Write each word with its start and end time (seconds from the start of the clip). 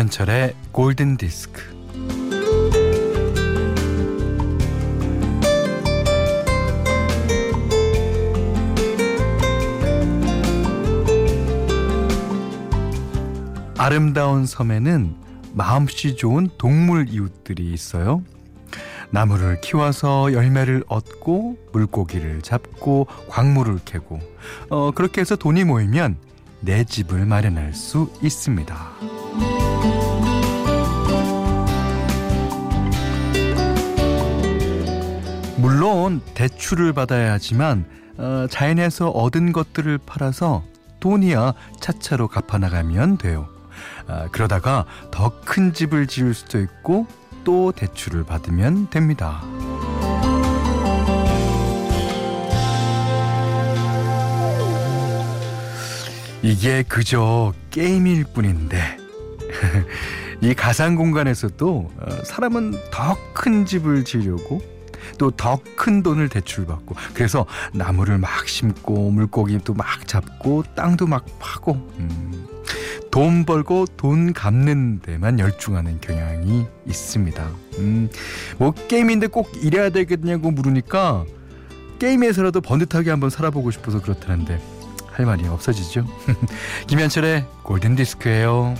김현철의 0.00 0.54
골든 0.72 1.18
디스크. 1.18 1.60
아름다운 13.76 14.46
섬에는 14.46 15.16
마음씨 15.52 16.16
좋은 16.16 16.48
동물 16.56 17.06
이웃들이 17.10 17.70
있어요. 17.70 18.22
나무를 19.10 19.60
키워서 19.60 20.32
열매를 20.32 20.84
얻고 20.88 21.58
물고기를 21.72 22.40
잡고 22.40 23.06
광물을 23.28 23.80
캐고 23.84 24.18
어, 24.70 24.92
그렇게 24.92 25.20
해서 25.20 25.36
돈이 25.36 25.64
모이면 25.64 26.16
내 26.60 26.84
집을 26.84 27.26
마련할 27.26 27.74
수 27.74 28.10
있습니다. 28.22 29.19
물론 35.80 36.20
대출을 36.34 36.92
받아야 36.92 37.32
하지만 37.32 37.86
어, 38.18 38.46
자연에서 38.50 39.08
얻은 39.08 39.52
것들을 39.52 39.96
팔아서 40.04 40.62
돈이야 41.00 41.54
차차로 41.80 42.28
갚아나가면 42.28 43.16
돼요. 43.16 43.48
아, 44.06 44.28
그러다가 44.30 44.84
더 45.10 45.40
큰 45.42 45.72
집을 45.72 46.06
지을 46.06 46.34
수도 46.34 46.60
있고 46.60 47.06
또 47.44 47.72
대출을 47.72 48.24
받으면 48.24 48.90
됩니다. 48.90 49.40
이게 56.42 56.82
그저 56.82 57.54
게임일 57.70 58.24
뿐인데 58.34 58.98
이 60.42 60.52
가상 60.52 60.94
공간에서도 60.94 61.90
어, 61.98 62.24
사람은 62.24 62.72
더 62.90 63.16
큰 63.32 63.64
집을 63.64 64.04
지으려고 64.04 64.60
또 65.18 65.30
더 65.30 65.58
큰 65.76 66.02
돈을 66.02 66.28
대출받고 66.28 66.94
그래서 67.14 67.46
나무를 67.72 68.18
막 68.18 68.46
심고 68.46 69.10
물고기도 69.10 69.74
막 69.74 70.06
잡고 70.06 70.64
땅도 70.74 71.06
막 71.06 71.24
파고 71.38 71.72
음, 71.98 72.46
돈 73.10 73.44
벌고 73.44 73.86
돈 73.96 74.32
갚는 74.32 75.00
데만 75.00 75.38
열중하는 75.38 76.00
경향이 76.00 76.66
있습니다. 76.86 77.48
음, 77.78 78.08
뭐 78.58 78.72
게임인데 78.72 79.28
꼭 79.28 79.50
이래야 79.62 79.90
되겠냐고 79.90 80.50
물으니까 80.50 81.24
게임에서라도 81.98 82.60
번듯하게 82.60 83.10
한번 83.10 83.30
살아보고 83.30 83.70
싶어서 83.70 84.00
그렇다는데 84.00 84.60
할 85.10 85.26
말이 85.26 85.46
없어지죠. 85.46 86.06
김현철의 86.86 87.44
골든 87.62 87.96
디스크예요. 87.96 88.74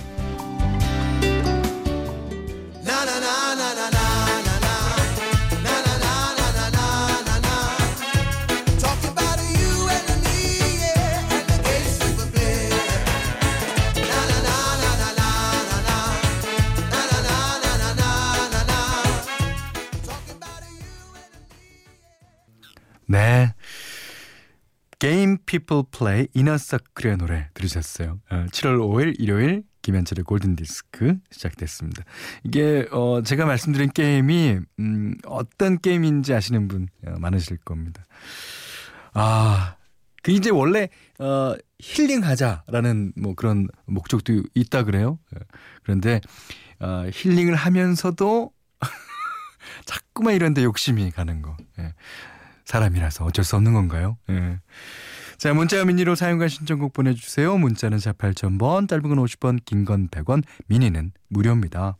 네. 23.11 23.53
Games 24.97 25.37
People 25.45 25.83
Play 25.91 26.27
이너 26.33 26.57
서클의 26.57 27.17
노래 27.17 27.49
들으셨어요. 27.53 28.19
7월 28.29 28.77
5일 28.77 29.15
일요일 29.19 29.63
김현철의 29.81 30.23
골든 30.23 30.55
디스크 30.55 31.17
시작됐습니다. 31.29 32.03
이게 32.45 32.87
어 32.91 33.21
제가 33.21 33.45
말씀드린 33.45 33.89
게임이 33.89 34.59
음 34.79 35.15
어떤 35.25 35.77
게임인지 35.79 36.33
아시는 36.33 36.69
분 36.69 36.87
어, 37.05 37.15
많으실 37.19 37.57
겁니다. 37.57 38.05
아, 39.13 39.75
그 40.23 40.31
이제 40.31 40.49
원래 40.49 40.87
어 41.19 41.55
힐링하자라는 41.79 43.13
뭐 43.17 43.33
그런 43.35 43.67
목적도 43.87 44.41
있다 44.53 44.83
그래요. 44.83 45.19
예. 45.35 45.39
그런데 45.83 46.21
어 46.79 47.09
힐링을 47.11 47.55
하면서도 47.55 48.51
자꾸만 49.85 50.35
이런 50.35 50.53
데 50.53 50.63
욕심이 50.63 51.11
가는 51.11 51.41
거. 51.41 51.57
예. 51.79 51.93
사람이라서 52.65 53.25
어쩔 53.25 53.43
수 53.45 53.55
없는 53.55 53.73
건가요? 53.73 54.17
예. 54.29 54.59
자, 55.37 55.53
문자 55.53 55.83
미니로 55.83 56.15
사용과 56.15 56.47
신청곡 56.47 56.93
보내주세요. 56.93 57.57
문자는 57.57 57.97
4 57.99 58.13
8,000번, 58.13 58.87
짧은 58.87 59.01
건 59.03 59.17
50원, 59.17 59.59
긴 59.65 59.85
건 59.85 60.07
100원, 60.09 60.43
미니는 60.67 61.11
무료입니다. 61.29 61.97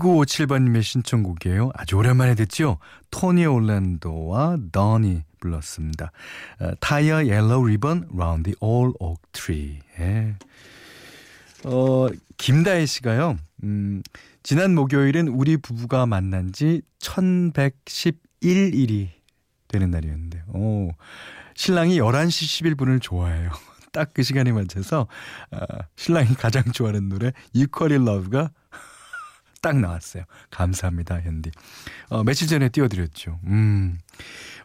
1957번님의 0.00 0.82
신청곡이에요. 0.82 1.70
아주 1.74 1.96
오랜만에 1.96 2.34
듣죠? 2.34 2.78
토니 3.10 3.46
올랜도와 3.46 4.56
던이 4.72 5.22
불렀습니다. 5.40 6.10
Tie 6.80 7.26
a 7.26 7.32
Yellow 7.32 7.66
Ribbon 7.68 8.08
Round 8.16 8.50
the 8.50 8.56
Ole 8.60 8.92
Oak 8.98 9.20
Tree. 9.32 9.78
예. 10.00 10.34
어, 11.64 12.08
김다혜 12.38 12.86
씨가요. 12.86 13.36
음, 13.64 14.02
지난 14.42 14.74
목요일은 14.74 15.28
우리 15.28 15.56
부부가 15.58 16.06
만난 16.06 16.52
지 16.52 16.80
1111일이 17.00 19.08
되는 19.68 19.90
날이었는데. 19.90 20.42
오. 20.54 20.90
신랑이 21.54 21.98
11시 21.98 22.74
11분을 22.74 23.00
좋아해요. 23.02 23.50
딱 23.92 24.10
그 24.14 24.22
시간에 24.22 24.52
맞춰서 24.52 25.08
어, 25.50 25.58
신랑이 25.96 26.34
가장 26.34 26.62
좋아하는 26.72 27.08
노래 27.08 27.32
Equally 27.52 28.00
Love가 28.02 28.50
딱 29.60 29.78
나왔어요. 29.78 30.24
감사합니다, 30.50 31.20
현디. 31.20 31.50
어, 32.08 32.24
며칠 32.24 32.48
전에 32.48 32.68
띄워드렸죠. 32.68 33.38
음, 33.44 33.98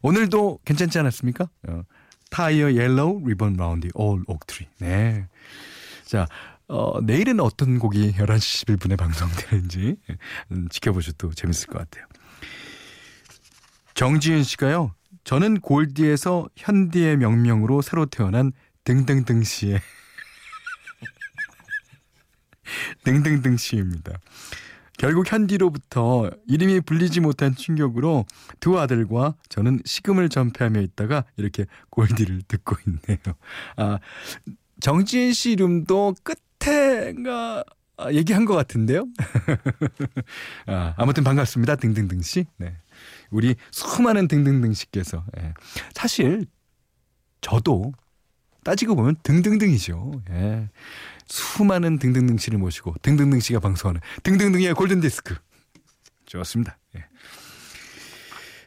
오늘도 0.02 0.60
괜찮지 0.66 0.98
않았습니까? 1.00 1.50
어, 1.68 1.82
Tie 2.30 2.74
a 2.74 2.81
Yellow 2.81 3.28
Ribbon 3.28 3.54
Round 3.54 3.90
Ole 3.94 4.24
Oak 4.28 4.43
Tree. 4.43 4.68
네. 4.80 5.28
자, 6.06 6.28
어, 6.68 7.00
내일은 7.02 7.40
어떤 7.40 7.80
곡이 7.80 8.14
11시 8.14 8.66
11분에 8.66 8.98
방송되는지 8.98 9.98
음, 10.52 10.68
지켜보셔도 10.70 11.34
재밌을 11.34 11.68
것 11.68 11.80
같아요. 11.80 12.06
정지윤 13.94 14.44
씨가요. 14.44 14.94
저는 15.24 15.62
골디에서 15.62 16.48
현디의 16.56 17.18
명명으로 17.18 17.82
새로 17.82 18.06
태어난 18.06 18.52
등등등 18.84 19.44
씨의 19.44 19.80
등등등 23.04 23.58
씨입니다. 23.58 24.14
결국 24.98 25.32
현디로부터 25.32 26.32
이름이 26.48 26.82
불리지 26.82 27.20
못한 27.20 27.56
충격으로 27.56 28.26
두 28.60 28.80
아들과 28.80 29.36
저는 29.50 29.82
식음을 29.86 30.30
전폐하며 30.30 30.82
있다가 30.82 31.26
이렇게 31.38 31.66
골디를 31.90 32.44
듣고 32.48 32.76
있네요. 32.88 33.36
아, 33.78 34.00
정지인 34.80 35.34
씨 35.34 35.52
이름도 35.52 36.16
끝에가 36.24 37.64
얘기한 38.12 38.46
것 38.46 38.56
같은데요? 38.56 39.08
아, 40.68 40.94
아무튼 40.98 41.24
반갑습니다. 41.24 41.78
등등등 41.78 42.22
씨. 42.22 42.46
네. 42.58 42.76
우리 43.32 43.56
수많은 43.72 44.28
등등등 44.28 44.74
씨께서 44.74 45.24
예. 45.40 45.54
사실 45.94 46.46
저도 47.42 47.94
따지고 48.64 48.96
보면 48.96 49.16
등등등이죠. 49.24 50.24
예. 50.32 50.70
수많은 51.26 52.00
등등등 52.00 52.38
씨를 52.38 52.60
모시고 52.60 52.96
등등등 53.02 53.40
씨가 53.40 53.60
방송하는 53.60 54.02
등등등의 54.24 54.74
골든 54.74 55.02
디스크. 55.02 55.36
좋습니다. 56.26 56.78
예. 56.96 57.06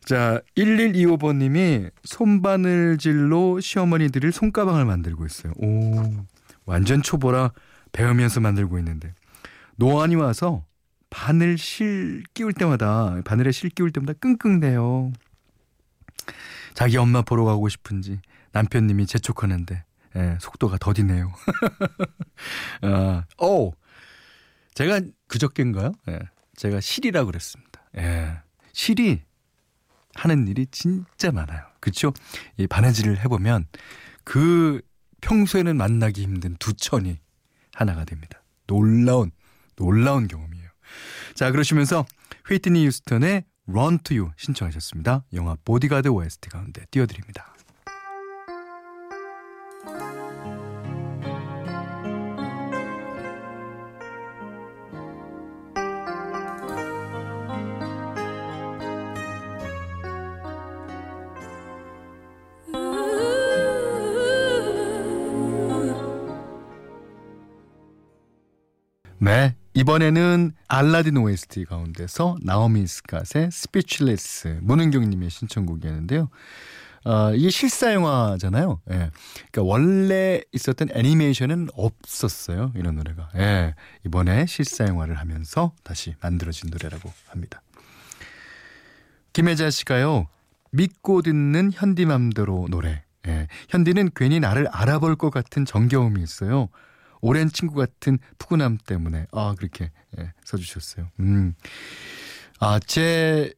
자, 0.05 0.41
1125번님이 0.57 1.91
손바늘질로 2.05 3.61
시어머니들을 3.61 4.33
손가방을 4.33 4.85
만들고 4.87 5.27
있어요. 5.27 5.53
오, 5.59 6.25
완전 6.65 7.03
초보라 7.03 7.53
배우면서 7.93 8.41
만들고 8.41 8.79
있는데 8.79 9.15
노안이 9.77 10.15
와서 10.17 10.65
바늘 11.11 11.59
실 11.59 12.23
끼울 12.35 12.53
때마다 12.53 13.21
바늘에 13.25 13.53
실 13.53 13.71
끼울 13.71 13.91
때마다 13.91 14.15
끙끙대요. 14.15 15.13
자기 16.75 16.97
엄마 16.97 17.23
보러 17.23 17.45
가고 17.45 17.69
싶은지 17.69 18.21
남편님이 18.53 19.07
재촉하는데 19.07 19.85
예, 20.17 20.39
속도가 20.41 20.79
더디네요. 20.79 21.33
아, 22.83 23.25
오, 23.39 23.73
제가 24.75 25.01
그저께인가요? 25.27 25.93
예. 26.09 26.21
제가 26.57 26.81
실이라고 26.81 27.27
그랬습니다. 27.27 27.83
예. 27.97 28.39
실이 28.73 29.23
하는 30.15 30.49
일이 30.49 30.67
진짜 30.71 31.31
많아요. 31.31 31.65
그렇죠? 31.81 32.13
이 32.57 32.67
바느질을 32.67 33.21
해보면 33.25 33.67
그 34.25 34.81
평소에는 35.21 35.77
만나기 35.77 36.23
힘든 36.23 36.57
두 36.59 36.75
천이 36.75 37.19
하나가 37.73 38.05
됩니다. 38.05 38.43
놀라운 38.67 39.31
놀라운 39.77 40.27
경험이에요. 40.27 40.69
자 41.35 41.51
그러시면서 41.51 42.05
휘트니 42.47 42.85
유스턴의 42.87 43.45
Run 43.69 43.99
to 44.01 44.17
You 44.17 44.33
신청하셨습니다. 44.37 45.25
영화 45.35 45.57
보디가드 45.65 46.09
OST 46.09 46.49
가운데 46.51 46.85
띄워드립니다. 46.91 47.55
네. 69.29 69.55
이번에는 69.75 70.53
알라딘 70.69 71.19
OST 71.19 71.67
가운데서 71.67 72.39
나오미 72.43 72.85
스캇의 72.85 73.51
Speechless 73.51 74.61
문은경 74.63 75.11
님의 75.11 75.29
신청곡이었는데요. 75.29 76.31
어, 77.05 77.35
이게 77.35 77.51
실사 77.51 77.93
영화잖아요. 77.93 78.81
예. 78.91 79.11
그러니까 79.53 79.63
원래 79.63 80.41
있었던 80.53 80.89
애니메이션은 80.95 81.69
없었어요. 81.75 82.73
이런 82.75 82.97
노래가. 82.97 83.29
예. 83.37 83.75
이번에 84.07 84.47
실사 84.47 84.87
영화를 84.87 85.19
하면서 85.19 85.75
다시 85.83 86.15
만들어진 86.23 86.71
노래라고 86.71 87.13
합니다. 87.27 87.61
김혜자 89.35 89.69
씨가요. 89.69 90.29
믿고 90.71 91.21
듣는 91.21 91.71
현디맘대로 91.75 92.69
노래. 92.71 93.05
예. 93.27 93.47
현디는 93.69 94.13
괜히 94.17 94.41
나를 94.41 94.69
알아볼 94.69 95.17
것 95.17 95.29
같은 95.29 95.67
정겨움이 95.67 96.23
있어요. 96.23 96.71
오랜 97.21 97.51
친구 97.51 97.75
같은 97.75 98.19
푸근함 98.39 98.79
때문에 98.87 99.27
아 99.33 99.55
그렇게 99.57 99.91
예, 100.19 100.33
써주셨어요. 100.45 101.09
음, 101.21 101.55
아제 102.61 103.53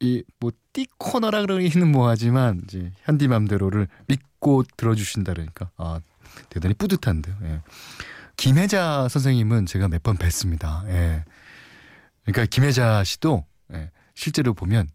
이뭐 0.00 0.52
띠코너라 0.72 1.42
그러기는 1.42 1.90
뭐하지만 1.90 2.62
이제 2.64 2.92
현디맘대로를 3.04 3.88
믿고 4.08 4.64
들어주신다 4.76 5.32
그러니까 5.32 5.70
아 5.76 6.00
대단히 6.50 6.74
뿌듯한데요. 6.74 7.36
예. 7.42 7.60
김혜자 8.36 9.08
선생님은 9.08 9.66
제가 9.66 9.88
몇 9.88 10.02
번 10.02 10.16
뵀습니다. 10.16 10.86
예. 10.88 11.24
그러니까 12.24 12.46
김혜자 12.46 13.04
씨도 13.04 13.44
예, 13.72 13.90
실제로 14.14 14.52
보면 14.54 14.88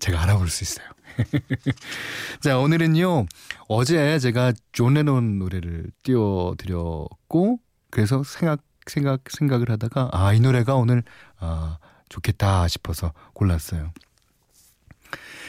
제가 0.00 0.22
알아볼 0.22 0.48
수 0.48 0.64
있어요. 0.64 0.86
자, 2.40 2.58
오늘은요, 2.58 3.26
어제 3.68 4.18
제가 4.18 4.52
존 4.72 4.94
레논 4.94 5.38
노래를 5.38 5.90
띄워드렸고, 6.02 7.60
그래서 7.90 8.22
생각, 8.22 8.62
생각, 8.86 9.22
생각을 9.28 9.70
하다가, 9.70 10.10
아, 10.12 10.32
이 10.32 10.40
노래가 10.40 10.74
오늘, 10.74 11.02
아, 11.38 11.78
좋겠다 12.08 12.68
싶어서 12.68 13.12
골랐어요. 13.34 13.92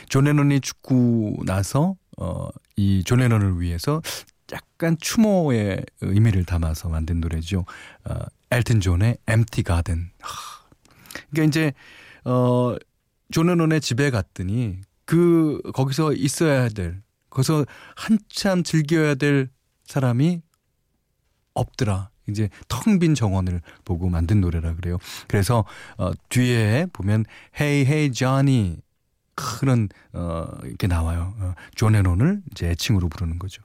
존 0.09 0.25
레논이 0.25 0.61
죽고 0.61 1.43
나서, 1.45 1.95
어, 2.17 2.49
이 2.75 2.86
존 2.86 3.19
레논을 3.19 3.59
위해서 3.59 4.01
약간 4.51 4.97
추모의 4.99 5.85
의미를 6.01 6.43
담아서 6.45 6.89
만든 6.89 7.21
노래죠. 7.21 7.65
어, 8.05 8.15
엘튼 8.51 8.81
존의 8.81 9.17
Empty 9.27 9.63
Garden. 9.63 10.11
그러니까 11.31 11.47
이제, 11.47 11.73
어, 12.25 12.75
존 13.31 13.47
레논의 13.47 13.79
집에 13.81 14.09
갔더니 14.11 14.81
그 15.11 15.59
거기서 15.73 16.13
있어야 16.13 16.69
될 16.69 17.01
거기서 17.29 17.65
한참 17.97 18.63
즐겨야 18.63 19.15
될 19.15 19.49
사람이 19.83 20.41
없더라. 21.53 22.11
이제 22.29 22.47
텅 22.69 22.97
빈 22.97 23.13
정원을 23.13 23.61
보고 23.83 24.07
만든 24.07 24.39
노래라 24.39 24.73
그래요. 24.75 24.99
그래서 25.27 25.65
어 25.97 26.11
뒤에 26.29 26.85
보면 26.93 27.25
Hey 27.59 27.81
Hey 27.81 28.11
Johnny 28.13 28.77
그런 29.35 29.89
어 30.13 30.47
이렇게 30.63 30.87
나와요. 30.87 31.33
어, 31.39 31.55
존 31.75 31.91
레논을 31.91 32.41
이제 32.51 32.69
애칭으로 32.69 33.09
부르는 33.09 33.37
거죠. 33.37 33.61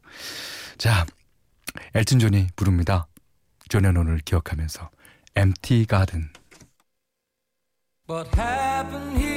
자, 0.78 1.06
엘튼 1.94 2.18
존이 2.18 2.48
부릅니다. 2.56 3.06
존 3.68 3.82
레논을 3.82 4.18
기억하면서 4.24 4.90
Empty 5.36 5.86
Garden. 5.86 6.30
What 8.08 8.36
happened 8.36 9.16
here? 9.16 9.35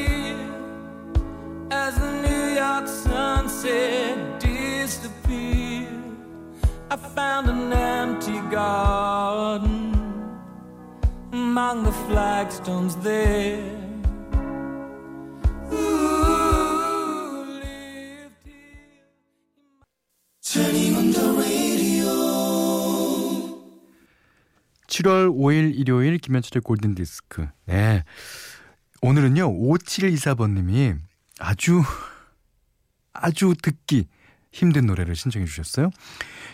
Sunset 3.60 4.40
disappeared. 4.40 5.88
I 6.90 6.96
found 6.96 7.50
an 7.50 7.74
empty 7.74 8.40
garden 8.50 9.94
among 11.34 11.84
the 11.84 11.92
flagstones 12.08 12.96
there. 13.04 13.60
Turning 20.42 20.96
on 20.96 21.12
the 21.12 21.34
radio. 21.38 22.10
7월 24.88 25.30
5일 25.32 25.74
일요일 25.76 26.18
김현철의 26.18 26.62
골든 26.64 26.96
디스크. 26.96 27.48
네. 27.66 28.04
오늘은요, 29.02 29.52
5724번님이 29.54 30.98
아주 31.40 31.84
아주 33.14 33.54
듣기 33.62 34.08
힘든 34.52 34.86
노래를 34.86 35.16
신청해 35.16 35.46
주셨어요. 35.46 35.90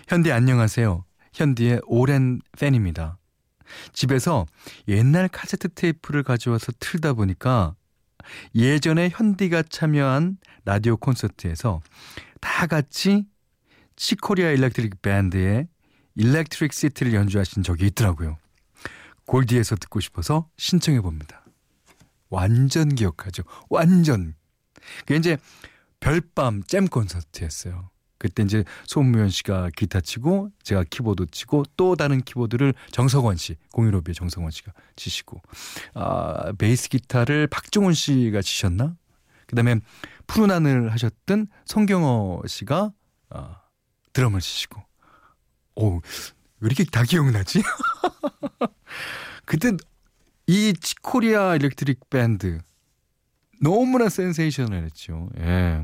현디 0.08 0.32
안녕하세요. 0.32 1.06
현디의 1.34 1.82
오랜 1.86 2.42
팬입니다. 2.58 3.18
집에서 3.94 4.46
옛날 4.88 5.28
카세트 5.28 5.70
테이프를 5.70 6.24
가져와서 6.24 6.72
틀다 6.80 7.14
보니까 7.14 7.76
예전에 8.54 9.10
현디가 9.10 9.64
참여한 9.64 10.38
라디오 10.66 10.98
콘서트에서 10.98 11.82
다 12.42 12.68
같이 12.68 13.26
칙 13.96 14.17
코리아 14.17 14.52
일렉트릭 14.52 15.02
밴드의 15.02 15.68
Electric 16.16 16.74
City를 16.74 17.14
연주하신 17.14 17.64
적이 17.64 17.88
있더라고요. 17.88 18.38
골디에서 19.26 19.76
듣고 19.76 20.00
싶어서 20.00 20.50
신청해 20.58 21.02
봅니다. 21.02 21.44
완전 22.30 22.94
기억하죠. 22.94 23.44
완전. 23.70 24.36
그게 25.00 25.16
이제 25.16 25.38
별밤 26.00 26.64
잼 26.64 26.88
콘서트였어요. 26.88 27.90
그때 28.18 28.44
이제 28.44 28.64
손무현 28.86 29.30
씨가 29.30 29.70
기타 29.76 30.02
치고 30.02 30.50
제가 30.64 30.84
키보드 30.90 31.28
치고 31.32 31.66
또 31.76 31.96
다른 31.96 32.22
키보드를 32.22 32.74
정석원 32.92 33.36
씨, 33.38 33.56
공일오비의 33.74 34.16
정석원 34.16 34.52
씨가 34.52 34.72
치시고 34.96 35.42
아, 35.94 36.54
베이스 36.58 36.90
기타를 36.90 37.48
박종훈 37.48 37.94
씨가 37.94 38.42
치셨나? 38.42 38.96
그다음에 39.48 39.76
푸른 40.28 40.50
하늘 40.50 40.92
하셨던 40.92 41.48
송경호 41.66 42.42
씨가 42.48 42.92
아, 43.30 43.62
드럼을 44.14 44.40
치시고. 44.40 44.82
오, 45.76 45.96
왜 45.96 46.68
이렇게 46.68 46.86
다 46.86 47.04
기억나지? 47.04 47.62
그때 49.46 49.74
이 50.48 50.74
칙 50.80 51.08
코리아 51.08 51.56
일렉트릭 51.56 52.10
밴드 52.10 52.60
너무나 53.62 54.10
센세이셔널했죠. 54.10 55.30
예. 55.40 55.84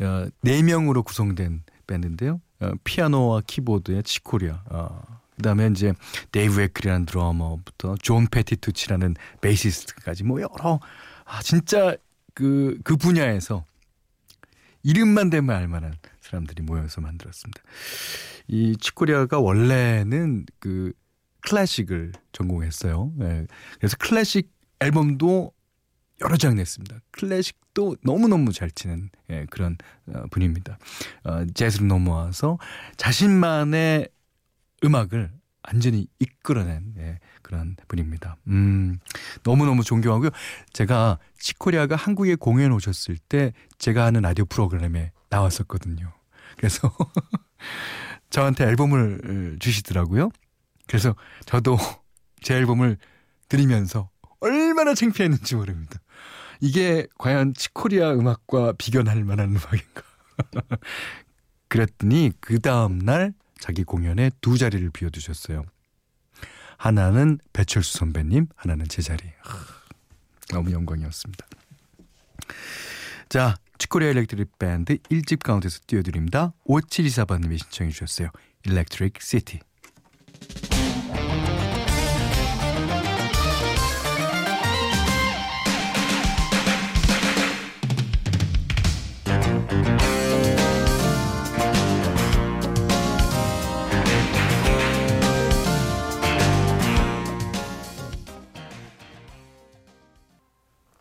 어, 0.00 0.28
네 0.42 0.62
명으로 0.62 1.02
구성된 1.02 1.62
밴드인데요. 1.86 2.40
어, 2.60 2.72
피아노와 2.84 3.42
키보드의 3.46 4.02
칙 4.02 4.22
코리아. 4.22 4.62
어, 4.70 5.02
그 5.36 5.42
다음에 5.42 5.68
이제 5.68 5.92
데이브 6.32 6.60
웨클이라는 6.60 7.06
드러머부터 7.06 7.96
존 8.00 8.26
페티투치라는 8.26 9.16
베이시스트까지 9.40 10.24
뭐 10.24 10.40
여러 10.40 10.80
아 11.24 11.42
진짜 11.42 11.94
그그 12.34 12.78
그 12.84 12.96
분야에서 12.96 13.64
이름만 14.82 15.30
대면 15.30 15.56
알만한 15.56 15.94
사람들이 16.20 16.62
모여서 16.62 17.00
만들었습니다. 17.00 17.60
이 18.48 18.76
치코리아가 18.80 19.40
원래는 19.40 20.46
그 20.58 20.92
클래식을 21.40 22.12
전공했어요. 22.32 23.12
예. 23.20 23.46
그래서 23.78 23.96
클래식 23.98 24.50
앨범도 24.80 25.52
여러 26.22 26.36
장 26.36 26.54
냈습니다. 26.56 26.96
클래식도 27.10 27.96
너무너무 28.02 28.52
잘 28.52 28.70
치는 28.70 29.10
예, 29.30 29.46
그런 29.50 29.76
어, 30.08 30.24
분입니다. 30.30 30.78
어, 31.24 31.44
재즈로 31.54 31.86
넘어와서 31.86 32.58
자신만의 32.96 34.08
음악을 34.84 35.30
완전히 35.62 36.06
이끌어낸 36.18 36.94
예, 36.98 37.18
그런 37.42 37.76
분입니다. 37.88 38.36
음, 38.46 38.98
너무너무 39.42 39.82
존경하고요. 39.82 40.30
제가 40.72 41.18
치코리아가 41.38 41.96
한국에 41.96 42.36
공연 42.36 42.72
오셨을 42.72 43.18
때 43.18 43.52
제가 43.78 44.06
하는 44.06 44.22
라디오 44.22 44.46
프로그램에 44.46 45.12
나왔었거든요. 45.28 46.12
그래서 46.56 46.90
저한테 48.30 48.64
앨범을 48.64 49.58
주시더라고요. 49.60 50.30
그래서 50.86 51.14
저도 51.44 51.76
제 52.42 52.54
앨범을 52.54 52.96
들으면서 53.48 54.10
얼마나 54.40 54.94
창피했는지 54.94 55.56
모릅니다. 55.56 56.00
이게 56.60 57.06
과연 57.18 57.54
치코리아 57.54 58.12
음악과 58.12 58.72
비견할 58.72 59.24
만한 59.24 59.50
음악인가? 59.50 60.02
그랬더니 61.68 62.32
그 62.40 62.60
다음 62.60 62.98
날 62.98 63.34
자기 63.58 63.84
공연에 63.84 64.30
두 64.40 64.58
자리를 64.58 64.88
비워두셨어요. 64.90 65.64
하나는 66.76 67.38
배철수 67.52 67.98
선배님, 67.98 68.46
하나는 68.54 68.86
제 68.88 69.02
자리. 69.02 69.24
너무 70.50 70.72
영광이었습니다. 70.72 71.46
자, 73.28 73.56
칙 73.78 73.90
코리아 73.90 74.10
일렉트릭 74.10 74.58
밴드 74.58 74.96
1집 74.98 75.42
가운데서 75.42 75.80
띄워드립니다. 75.86 76.52
5724번님이 76.66 77.58
신청해 77.58 77.90
주셨어요. 77.90 78.28
Electric 78.64 79.20
City. 79.20 79.60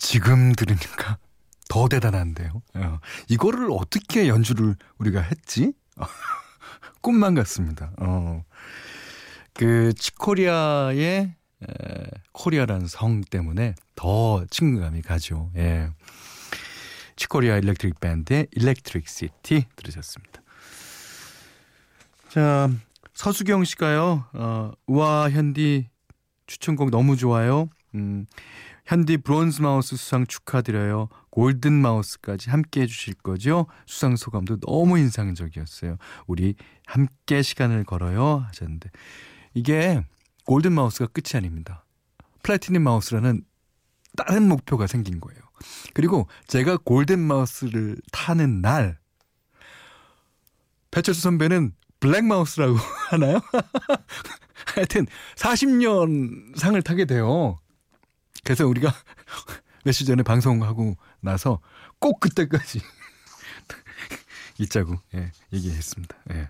지금 0.06 0.54
들으니까 0.54 1.18
더 1.68 1.88
대단한데요. 1.90 2.62
어, 2.76 3.00
이거를 3.28 3.70
어떻게 3.72 4.28
연주를 4.28 4.76
우리가 5.00 5.20
했지? 5.20 5.74
꿈만 7.02 7.34
같습니다. 7.34 7.92
어. 7.98 8.44
그 9.54 9.94
칙 9.94 10.36
코리아의 10.36 11.34
에, 11.64 12.08
코리아라는 12.34 12.86
성 12.86 13.22
때문에 13.22 13.74
더 13.96 14.46
친근감이 14.52 15.02
가죠. 15.02 15.50
예. 15.56 15.90
칙 17.16 17.32
코리아 17.32 17.58
일렉트릭 17.58 18.00
밴드의 18.00 18.48
Electric 18.52 19.08
City 19.08 19.66
들으셨습니다. 19.76 20.42
자, 22.30 22.70
서수경 23.14 23.64
씨가요. 23.64 24.26
어, 24.34 24.72
우와 24.86 25.32
현디 25.32 25.90
추천곡 26.46 26.92
너무 26.92 27.18
좋아요. 27.18 27.70
음, 27.96 28.26
현디 28.86 29.18
브론즈 29.18 29.62
마우스 29.62 29.96
수상 29.96 30.28
축하드려요. 30.28 31.10
골든 31.32 31.74
마우스까지 31.74 32.50
함께 32.50 32.82
해주실 32.82 33.16
거죠? 33.16 33.66
수상 33.88 34.16
소감도 34.16 34.60
너무 34.60 35.00
인상적이었어요. 35.00 35.98
우리 36.28 36.56
함께 36.86 37.42
시간을 37.42 37.84
걸어요 37.86 38.46
하셨는데 38.48 38.92
이게 39.54 40.04
골든 40.46 40.74
마우스가 40.74 41.08
끝이 41.08 41.36
아닙니다. 41.36 41.86
플래티넘 42.44 42.84
마우스라는 42.84 43.44
다른 44.16 44.48
목표가 44.48 44.86
생긴 44.86 45.20
거예요. 45.20 45.42
그리고 45.94 46.28
제가 46.48 46.78
골든 46.78 47.20
마우스를 47.20 47.98
타는 48.12 48.62
날 48.62 49.00
배철수 50.92 51.22
선배는 51.22 51.74
블랙 52.00 52.24
마우스라고 52.24 52.78
하나요? 53.10 53.42
하여튼 54.76 55.08
40년 55.36 56.58
상을 56.58 56.80
타게 56.84 57.06
돼요. 57.06 57.58
그래서 58.46 58.66
우리가 58.68 58.94
며칠 59.84 60.06
전에 60.06 60.24
방송하고 60.24 60.96
나서 61.20 61.60
꼭 62.00 62.20
그때까지 62.22 62.80
있자고 64.60 64.96
예, 65.16 65.32
얘기했습니다. 65.52 66.16
예. 66.32 66.50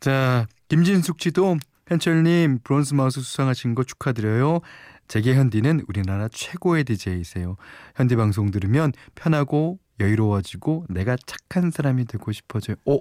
자, 0.00 0.46
김진숙 0.68 1.20
씨도 1.20 1.58
현철님 1.88 2.60
브론즈 2.62 2.94
마우스 2.94 3.20
수상하신 3.20 3.74
거 3.74 3.82
축하드려요. 3.82 4.60
제게 5.08 5.34
현디는 5.34 5.84
우리나라 5.88 6.28
최고의 6.28 6.84
DJ이세요. 6.84 7.56
현디 7.96 8.16
방송 8.16 8.50
들으면 8.50 8.92
편하고 9.14 9.78
여유로워지고 9.98 10.86
내가 10.90 11.16
착한 11.26 11.70
사람이 11.70 12.04
되고 12.04 12.30
싶어져요. 12.30 12.76
오, 12.84 13.00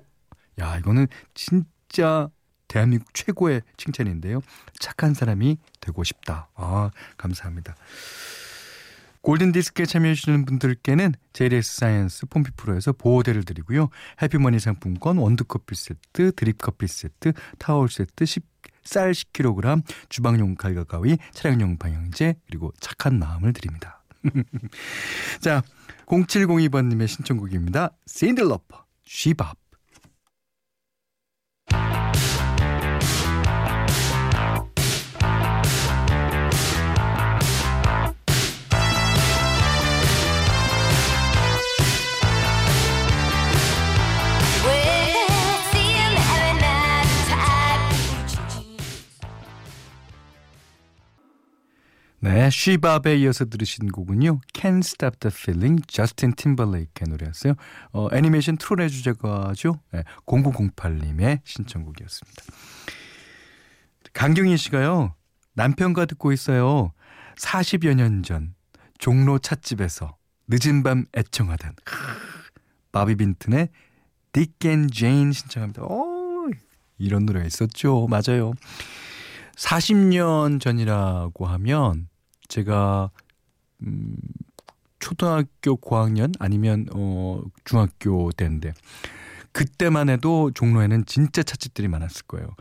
야 0.60 0.78
이거는 0.78 1.08
진짜 1.36 2.30
대한민국 2.68 3.14
최고의 3.14 3.62
칭찬인데요. 3.78 4.42
착한 4.80 5.14
사람이 5.14 5.58
되고 5.80 6.04
싶다. 6.04 6.50
아, 6.56 6.92
감사합니다. 7.18 7.76
골든디스크에 9.22 9.86
참여해주시는 9.86 10.46
분들께는 10.46 11.14
JLS 11.34 11.80
사이언스 11.80 12.26
폼피 12.28 12.52
프로에서 12.56 12.94
보호대를 12.94 13.44
드리고요. 13.44 13.90
해피머니 14.22 14.60
상품권, 14.60 15.18
원두커피 15.18 15.76
세트, 15.76 16.32
드립커피 16.36 16.88
세트, 16.88 17.34
타월 17.60 17.90
세트, 17.90 18.26
10, 18.26 18.46
쌀 18.86 19.12
10kg, 19.12 19.84
주방용 20.08 20.56
칼과 20.56 20.86
가위, 20.86 21.18
차량용 21.34 21.78
방향제, 21.78 22.36
그리고 22.48 22.72
착한 22.80 23.20
마음을 23.20 23.52
드립니다. 23.52 24.02
자, 25.42 25.62
0702번님의 26.06 27.08
신청곡입니다. 27.08 27.92
세인들러퍼, 28.06 28.86
쉬밥. 29.04 29.67
쉬밥에 52.58 53.18
이어서 53.18 53.46
들으신 53.46 53.92
곡은요. 53.92 54.42
Can't 54.54 54.80
Stop 54.80 55.20
the 55.20 55.32
Feeling, 55.32 55.84
저스틴 55.86 56.34
팀벌레이크의 56.34 57.08
노래였어요. 57.08 57.54
어, 57.92 58.08
애니메이션 58.12 58.58
트롤의 58.58 58.90
주제가죠. 58.90 59.80
네, 59.92 60.02
0908님의 60.26 61.42
신청곡이었습니다. 61.44 62.44
강경희 64.14 64.58
씨가요. 64.58 65.14
남편과 65.54 66.08
듣고 66.08 66.32
있어요. 66.32 66.94
40여 67.36 67.94
년 67.94 68.24
전 68.24 68.56
종로 68.98 69.38
찻집에서 69.38 70.18
늦은 70.48 70.82
밤 70.82 71.06
애청하던 71.16 71.74
바비 72.92 73.18
빈튼의 73.18 73.70
Dick 74.34 74.72
and 74.72 74.92
Jane 74.92 75.32
신청합니다. 75.32 75.84
오, 75.84 76.50
이런 76.98 77.28
노래가 77.28 77.46
있었죠. 77.46 78.08
맞아요. 78.08 78.54
40년 79.56 80.60
전이라고 80.60 81.46
하면 81.46 82.08
제가 82.48 83.12
음 83.84 84.16
초등학교 85.00 85.76
고학년 85.78 86.32
아니면 86.40 86.88
어 86.94 87.42
중학교 87.66 88.32
때인데 88.32 88.74
그때만 89.52 90.10
해도 90.10 90.52
종로에는 90.54 91.06
진짜 91.06 91.44
찻집들이 91.44 91.88
많았을 91.88 92.26
거예요. 92.28 92.56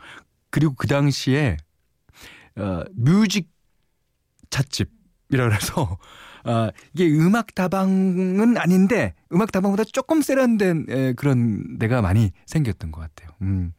그리고 0.49 0.73
그 0.75 0.87
당시에 0.87 1.57
어 2.55 2.83
뮤직 2.93 3.49
찻집이라 4.49 5.49
그래서 5.49 5.97
아, 6.47 6.71
이게 6.93 7.09
음악 7.09 7.53
다방은 7.55 8.57
아닌데 8.57 9.13
음악 9.33 9.51
다방보다 9.51 9.83
조금 9.83 10.21
세련된 10.21 10.85
에, 10.89 11.13
그런 11.13 11.77
데가 11.77 12.01
많이 12.01 12.31
생겼던 12.45 12.91
것 12.91 13.01
같아요. 13.01 13.35
음. 13.41 13.73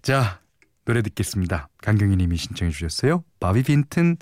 자, 0.00 0.40
노래 0.86 1.02
듣겠습니다. 1.02 1.68
강경희 1.82 2.16
님이 2.16 2.38
신청해 2.38 2.72
주셨어요. 2.72 3.24
바비 3.40 3.64
빈튼, 3.64 4.16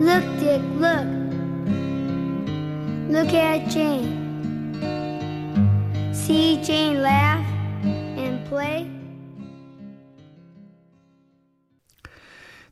Look, 0.00 0.24
Dick, 0.40 0.62
look. 0.74 1.06
Look 3.08 3.32
at 3.32 3.70
Jane. 3.70 4.10
See 6.12 6.60
Jane 6.64 7.00
laugh 7.00 7.46
and 8.18 8.44
play. 8.48 8.90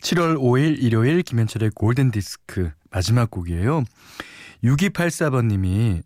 7월 0.01 0.37
5일 0.37 0.83
일요일 0.83 1.23
김현철의 1.23 1.71
골든 1.77 2.11
디스크 2.11 2.73
마지막 2.91 3.31
곡이에요. 3.31 3.85
6284번님이 4.65 6.03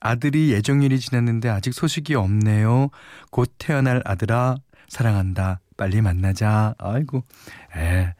아들이 0.00 0.52
예정일이 0.52 1.00
지났는데 1.00 1.48
아직 1.48 1.72
소식이 1.72 2.14
없네요. 2.14 2.90
곧 3.30 3.52
태어날 3.58 4.02
아들아 4.04 4.56
사랑한다. 4.88 5.60
빨리 5.76 6.00
만나자. 6.00 6.74
아이고. 6.78 7.22
에. 7.76 8.14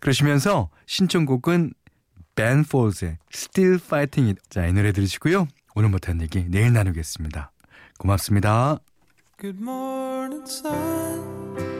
그러시면서 0.00 0.70
신청곡은 0.86 1.72
벤 2.34 2.64
폴즈의 2.64 3.18
Still 3.32 3.80
Fighting 3.82 4.30
It. 4.30 4.42
자, 4.50 4.66
이 4.66 4.72
노래 4.72 4.92
들으시고요. 4.92 5.48
오늘 5.74 5.88
못한 5.90 6.20
얘기 6.20 6.44
내일 6.48 6.72
나누겠습니다. 6.72 7.50
고맙습니다. 7.98 8.78
Good 9.38 9.60
morning, 9.60 10.44
sun. 10.46 11.75